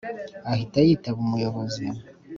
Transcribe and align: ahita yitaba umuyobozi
ahita 0.51 0.79
yitaba 0.87 1.19
umuyobozi 1.25 1.85